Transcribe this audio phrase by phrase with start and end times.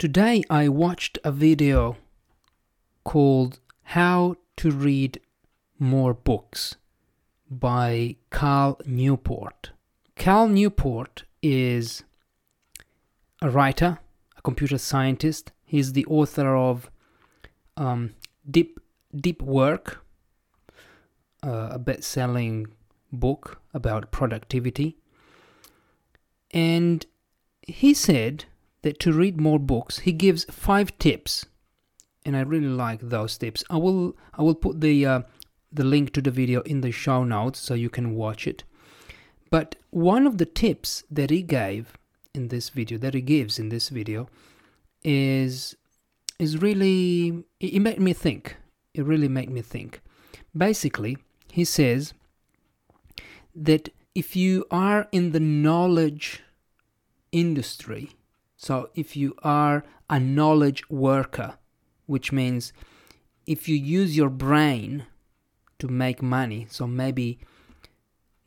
[0.00, 1.98] Today I watched a video
[3.04, 5.20] called How to Read
[5.78, 6.76] More Books
[7.50, 9.72] by Cal Newport.
[10.16, 12.02] Cal Newport is
[13.42, 13.98] a writer,
[14.38, 15.52] a computer scientist.
[15.66, 16.90] He's the author of
[17.76, 18.14] um,
[18.50, 18.80] Deep
[19.14, 20.02] Deep Work,
[21.42, 22.68] uh, a best-selling
[23.12, 24.96] book about productivity.
[26.52, 27.04] And
[27.60, 28.46] he said
[28.82, 31.46] that to read more books, he gives five tips,
[32.24, 33.64] and I really like those tips.
[33.70, 35.22] I will I will put the uh,
[35.72, 38.64] the link to the video in the show notes so you can watch it.
[39.50, 41.96] But one of the tips that he gave
[42.34, 44.28] in this video, that he gives in this video,
[45.04, 45.76] is
[46.38, 48.56] is really it made me think.
[48.94, 50.00] It really made me think.
[50.56, 51.16] Basically,
[51.52, 52.12] he says
[53.54, 56.42] that if you are in the knowledge
[57.30, 58.10] industry,
[58.60, 61.56] so if you are a knowledge worker,
[62.04, 62.74] which means
[63.46, 65.06] if you use your brain
[65.78, 67.40] to make money, so maybe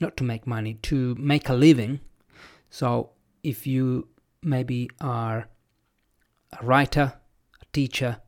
[0.00, 2.00] not to make money, to make a living.
[2.68, 4.08] So if you
[4.42, 5.48] maybe are
[6.60, 7.14] a writer,
[7.62, 8.20] a teacher,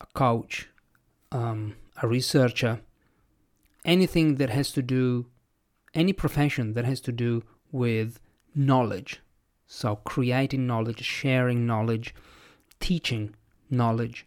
[0.00, 0.68] a coach,
[1.32, 2.80] um, a researcher,
[3.84, 5.26] anything that has to do,
[5.94, 8.20] any profession that has to do with
[8.54, 9.20] knowledge.
[9.74, 12.14] So creating knowledge, sharing knowledge,
[12.78, 13.34] teaching
[13.70, 14.26] knowledge.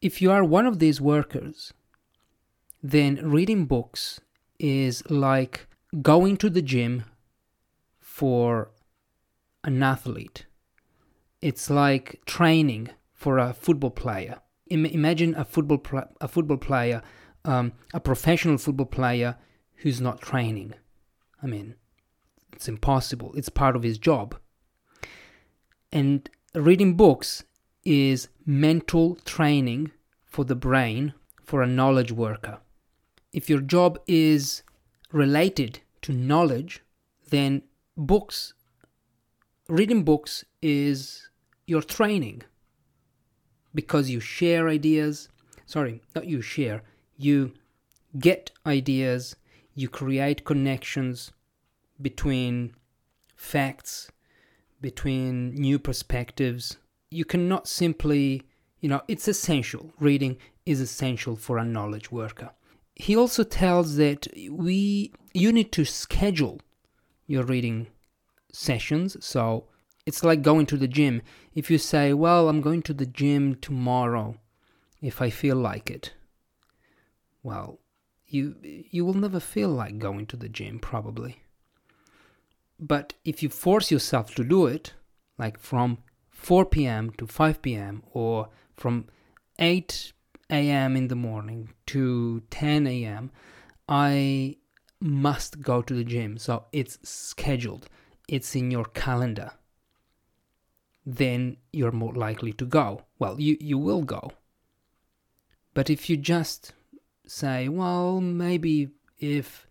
[0.00, 1.74] If you are one of these workers,
[2.80, 4.20] then reading books
[4.60, 5.66] is like
[6.02, 7.02] going to the gym
[7.98, 8.70] for
[9.64, 10.46] an athlete.
[11.40, 14.38] It's like training for a football player.
[14.70, 17.02] Im- imagine a football pl- a football player,
[17.44, 19.36] um, a professional football player
[19.78, 20.74] who's not training.
[21.42, 21.74] I mean,
[22.52, 23.32] it's impossible.
[23.34, 24.36] It's part of his job.
[25.90, 27.44] And reading books
[27.84, 29.90] is mental training
[30.24, 32.58] for the brain for a knowledge worker.
[33.32, 34.62] If your job is
[35.10, 36.82] related to knowledge,
[37.30, 37.62] then
[37.96, 38.54] books,
[39.68, 41.28] reading books is
[41.66, 42.42] your training
[43.74, 45.28] because you share ideas.
[45.66, 46.82] Sorry, not you share,
[47.16, 47.52] you
[48.18, 49.36] get ideas,
[49.74, 51.32] you create connections
[52.02, 52.74] between
[53.36, 54.10] facts,
[54.80, 56.76] between new perspectives.
[57.10, 58.42] You cannot simply,
[58.80, 59.92] you know, it's essential.
[59.98, 62.50] Reading is essential for a knowledge worker.
[62.94, 66.60] He also tells that we you need to schedule
[67.26, 67.86] your reading
[68.52, 69.16] sessions.
[69.24, 69.68] So
[70.04, 71.22] it's like going to the gym.
[71.54, 74.36] If you say, "Well, I'm going to the gym tomorrow
[75.00, 76.14] if I feel like it."
[77.42, 77.80] Well,
[78.26, 81.41] you you will never feel like going to the gym probably.
[82.82, 84.94] But if you force yourself to do it,
[85.38, 85.98] like from
[86.30, 87.10] 4 p.m.
[87.16, 88.02] to 5 p.m.
[88.10, 89.06] or from
[89.60, 90.12] 8
[90.50, 90.96] a.m.
[90.96, 93.30] in the morning to 10 a.m.,
[93.88, 94.56] I
[94.98, 96.38] must go to the gym.
[96.38, 97.88] So it's scheduled,
[98.26, 99.52] it's in your calendar.
[101.06, 103.02] Then you're more likely to go.
[103.20, 104.32] Well, you, you will go.
[105.72, 106.72] But if you just
[107.28, 108.90] say, well, maybe
[109.20, 109.68] if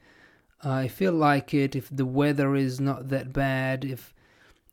[0.63, 4.13] I feel like it, if the weather is not that bad, if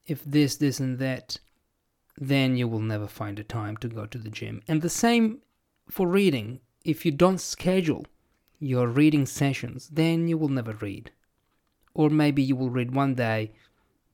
[0.06, 1.38] if this, this, and that,
[2.16, 4.62] then you will never find a time to go to the gym.
[4.66, 5.38] And the same
[5.91, 6.60] for reading.
[6.84, 8.06] If you don't schedule
[8.59, 11.10] your reading sessions, then you will never read.
[11.94, 13.53] Or maybe you will read one day,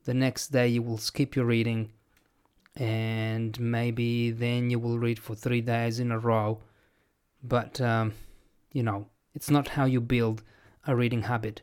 [0.05, 1.93] the next day you will skip your reading,
[2.77, 6.61] and maybe then you will read for three days in a row.
[7.43, 8.15] But, um,
[8.73, 10.43] you know, it's not how you build
[10.87, 11.63] a reading habit.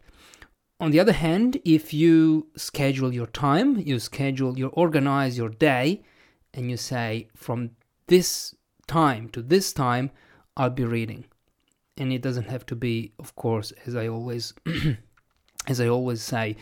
[0.79, 6.03] On the other hand, if you schedule your time, you schedule, you organize your day,
[6.53, 7.71] and you say, from
[8.07, 8.55] this
[8.87, 10.11] time to this time,
[10.57, 11.25] I'll be reading.
[11.97, 14.53] And it doesn't have to be, of course, as I always,
[15.67, 16.55] as I always say,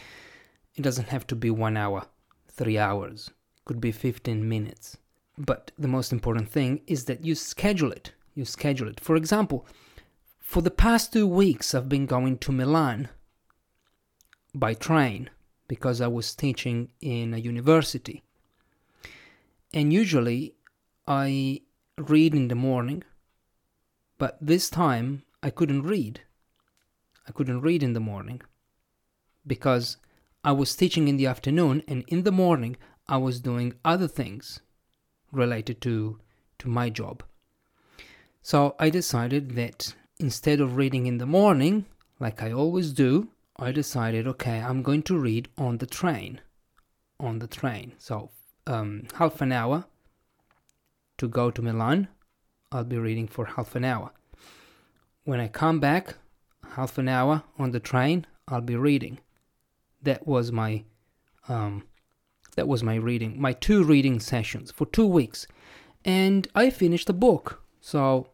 [0.76, 2.06] it doesn't have to be one hour,
[2.52, 3.32] three hours.
[3.66, 4.98] Could be 15 minutes.
[5.38, 8.12] But the most important thing is that you schedule it.
[8.36, 9.00] You schedule it.
[9.00, 9.66] For example,
[10.50, 13.10] for the past two weeks, I've been going to Milan
[14.56, 15.30] by train
[15.68, 18.24] because I was teaching in a university.
[19.72, 20.56] And usually
[21.08, 21.62] I
[22.00, 23.04] read in the morning,
[24.18, 26.22] but this time I couldn't read.
[27.28, 28.42] I couldn't read in the morning
[29.46, 29.98] because
[30.44, 32.76] I was teaching in the afternoon and in the morning
[33.08, 34.62] I was doing other things
[35.32, 36.18] related to
[36.58, 37.22] to my job.
[38.42, 41.86] So I decided that instead of reading in the morning
[42.20, 46.42] like I always do, I decided, okay, I'm going to read on the train.
[47.20, 47.94] On the train.
[47.98, 48.30] So,
[48.68, 49.86] um, half an hour
[51.18, 52.10] to go to Milan,
[52.72, 54.12] I'll be reading for half an hour.
[55.24, 56.16] When I come back,
[56.72, 59.20] half an hour on the train, I'll be reading.
[60.02, 60.84] That was my
[61.48, 61.84] um,
[62.56, 65.48] that was my reading, my two reading sessions for two weeks,
[66.06, 67.64] and I finished the book.
[67.82, 68.28] So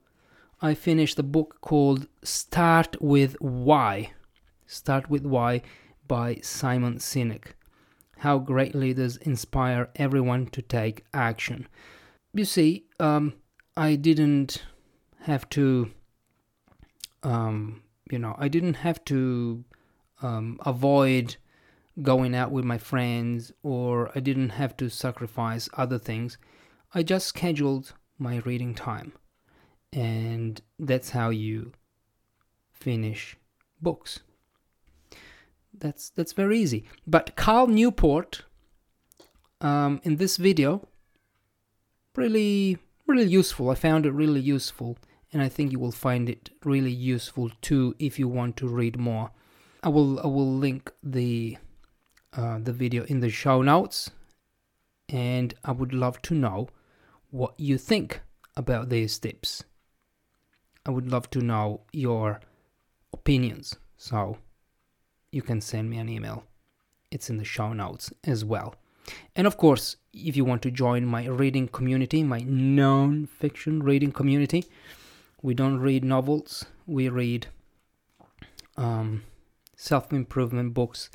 [0.66, 4.14] I finished the book called Start with Why.
[4.66, 5.62] Start with Why
[6.08, 7.50] by Simon Sinek.
[8.18, 11.68] How great leaders inspire everyone to take action.
[12.34, 13.34] You see, um,
[13.78, 14.64] I didn't
[15.26, 15.92] have to,
[17.22, 19.64] um, you know, I didn't have to
[20.24, 21.36] um, avoid
[22.02, 26.40] going out with my friends or I didn't have to sacrifice other things.
[26.92, 29.14] I just scheduled my reading time.
[29.96, 31.72] And that's how you
[32.74, 33.38] finish
[33.82, 34.20] books.
[35.74, 36.86] That's that's very easy.
[37.08, 38.44] But Cal Newport
[39.62, 40.88] um, in this video
[42.16, 42.78] really
[43.08, 43.70] really useful.
[43.70, 44.98] I found it really useful
[45.32, 48.98] and I think you will find it really useful too if you want to read
[48.98, 49.32] more.
[49.84, 51.58] I will I will link the
[52.34, 54.12] uh, the video in the show notes
[55.10, 56.70] and I would love to know
[57.32, 58.22] what you think
[58.58, 59.64] about these tips.
[60.86, 62.40] I would love to know your
[63.14, 63.76] opinions.
[63.98, 64.38] So
[65.32, 66.44] you can send me an email.
[67.12, 68.76] It's in the show notes as well.
[69.36, 74.12] And of course, if you want to join my reading community, my non fiction reading
[74.12, 74.66] community,
[75.42, 77.48] we don't read novels, we read
[78.78, 79.24] um,
[79.76, 81.10] self improvement books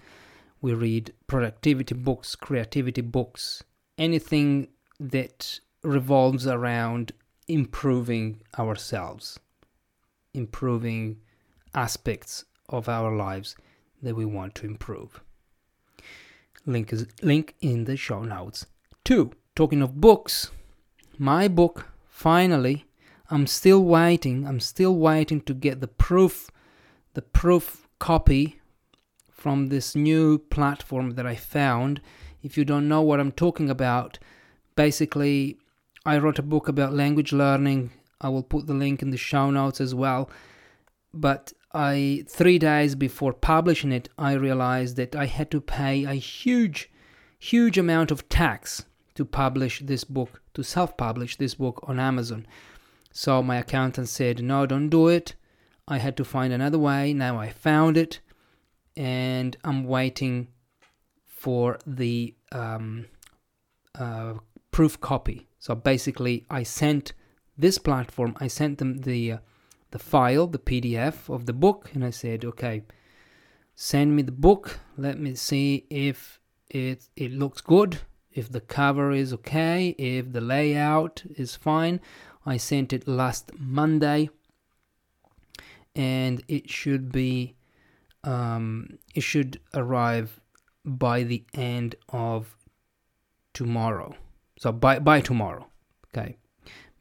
[0.60, 3.62] we read productivity books, creativity books,
[3.96, 4.68] anything
[4.98, 7.12] that revolves around
[7.48, 9.40] improving ourselves,
[10.34, 11.18] improving
[11.74, 13.56] aspects of our lives
[14.02, 15.20] that we want to improve.
[16.66, 18.66] Link is link in the show notes.
[19.04, 20.50] Two, talking of books,
[21.18, 22.84] my book finally
[23.32, 24.44] I'm still waiting.
[24.46, 26.50] I'm still waiting to get the proof
[27.14, 28.60] the proof copy
[29.30, 32.00] from this new platform that I found.
[32.42, 34.18] If you don't know what I'm talking about,
[34.76, 35.58] basically,
[36.06, 37.90] I wrote a book about language learning.
[38.20, 40.30] I will put the link in the show notes as well.
[41.12, 46.14] But I, three days before publishing it, I realized that I had to pay a
[46.14, 46.90] huge,
[47.38, 48.84] huge amount of tax
[49.14, 52.46] to publish this book, to self publish this book on Amazon.
[53.12, 55.34] So my accountant said, No, don't do it.
[55.88, 57.12] I had to find another way.
[57.12, 58.20] Now I found it
[58.96, 60.48] and I'm waiting
[61.26, 63.06] for the um,
[63.98, 64.34] uh,
[64.70, 65.48] proof copy.
[65.58, 67.12] So basically, I sent
[67.60, 68.36] this platform.
[68.40, 69.38] I sent them the uh,
[69.90, 72.82] the file, the PDF of the book, and I said, okay,
[73.74, 74.80] send me the book.
[74.96, 77.98] Let me see if it it looks good,
[78.32, 82.00] if the cover is okay, if the layout is fine.
[82.46, 84.30] I sent it last Monday,
[85.94, 87.56] and it should be
[88.24, 90.40] um, it should arrive
[90.84, 92.56] by the end of
[93.52, 94.14] tomorrow.
[94.58, 95.66] So by by tomorrow,
[96.08, 96.36] okay,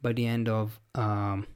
[0.02, 1.46] by the end of um,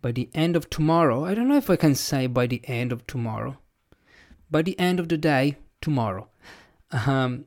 [0.00, 1.24] by the end of tomorrow.
[1.24, 3.58] I don't know if I can say by the end of tomorrow.
[4.50, 6.28] By the end of the day, tomorrow.
[6.90, 7.44] Um,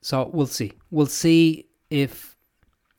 [0.00, 0.72] so we'll see.
[0.90, 2.36] We'll see if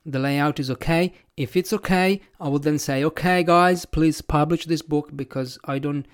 [0.06, 1.13] the layout is okay.
[1.38, 5.79] If it's okay, I will then say, okay, guys, please publish this book because I
[5.79, 6.05] don't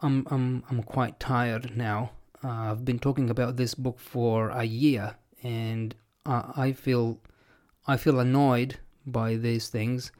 [0.00, 2.12] I'm I'm I'm quite tired now.
[2.42, 5.94] Uh, I've been talking about this book for a year, and
[6.24, 7.20] uh, I feel
[7.86, 8.78] I feel annoyed
[9.12, 10.12] by these things.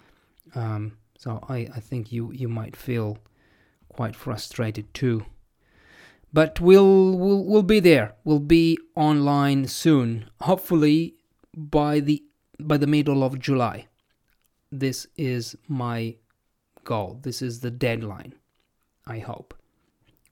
[0.55, 3.19] Um, so I, I think you you might feel
[3.89, 5.27] quite frustrated too.
[6.33, 8.15] But we'll we'll we'll be there.
[8.25, 10.31] We'll be online soon.
[10.41, 11.15] Hopefully
[11.57, 12.23] by the
[12.59, 13.87] by the middle of July.
[14.73, 16.17] This is my
[16.85, 17.19] goal.
[17.23, 18.35] This is the deadline.
[19.07, 19.55] I hope.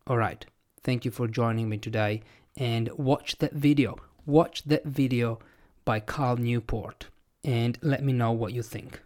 [0.07, 0.45] All right.
[0.83, 2.23] Thank you for joining me today
[2.57, 3.97] and watch that video.
[4.25, 5.41] Watch that video
[5.85, 7.09] by Cal Newport
[7.49, 9.01] and let me know what you think.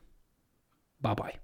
[1.00, 1.34] Bye bye.